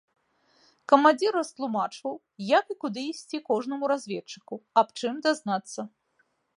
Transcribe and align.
Камандзір 0.93 1.31
растлумачваў, 1.39 2.13
як 2.59 2.65
і 2.75 2.79
куды 2.87 3.01
ісці 3.13 3.37
кожнаму 3.53 3.85
разведчыку, 3.95 4.53
аб 4.83 4.87
чым 4.99 5.13
дазнацца. 5.29 5.81